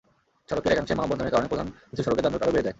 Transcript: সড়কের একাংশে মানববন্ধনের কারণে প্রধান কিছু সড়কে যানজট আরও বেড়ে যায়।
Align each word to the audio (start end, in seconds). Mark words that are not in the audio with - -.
সড়কের 0.49 0.73
একাংশে 0.73 0.93
মানববন্ধনের 0.95 1.33
কারণে 1.33 1.47
প্রধান 1.47 1.67
কিছু 1.89 2.01
সড়কে 2.03 2.23
যানজট 2.23 2.43
আরও 2.43 2.53
বেড়ে 2.53 2.65
যায়। 2.65 2.69